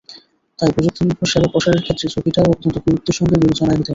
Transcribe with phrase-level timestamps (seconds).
[0.59, 3.89] তাই প্রযুক্তিনির্ভর সেবা প্রসারের ক্ষেত্রে ঝুঁকিটাকেও অত্যন্ত গুরুত্বের সঙ্গে বিবেচনায় নিতে হবে।